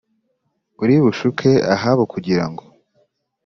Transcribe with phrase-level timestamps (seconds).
[0.81, 2.63] uri bushuke Ahabu kugira ngo